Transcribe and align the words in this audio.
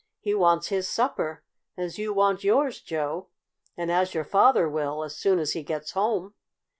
"He 0.19 0.33
wants 0.33 0.69
his 0.69 0.87
supper, 0.87 1.43
as 1.77 1.99
you 1.99 2.11
want 2.11 2.43
yours, 2.43 2.81
Joe, 2.81 3.27
and 3.77 3.91
as 3.91 4.15
your 4.15 4.23
father 4.25 4.67
will, 4.67 5.03
as 5.03 5.15
soon 5.15 5.37
as 5.37 5.51
he 5.53 5.61
gets 5.61 5.91
home. 5.91 6.33